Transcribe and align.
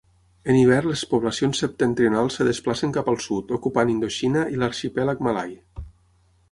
En 0.51 0.55
hivern 0.59 0.89
les 0.91 1.03
poblacions 1.11 1.61
septentrionals 1.65 2.39
es 2.39 2.49
desplacen 2.51 2.97
cap 2.97 3.13
al 3.15 3.21
sud, 3.27 3.55
ocupant 3.59 3.93
Indoxina 3.97 4.49
i 4.57 4.61
l'Arxipèlag 4.63 5.25
Malai. 5.29 5.55